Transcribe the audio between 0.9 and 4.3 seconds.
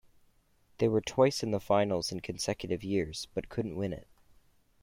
twice in the finals in consecutive years, but couldn't win it.